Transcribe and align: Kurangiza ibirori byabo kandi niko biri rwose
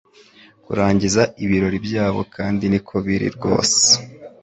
Kurangiza 0.63 1.21
ibirori 1.43 1.77
byabo 1.87 2.21
kandi 2.35 2.63
niko 2.71 2.93
biri 3.05 3.27
rwose 3.35 3.83